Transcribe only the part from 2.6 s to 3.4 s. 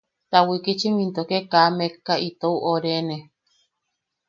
oʼorene.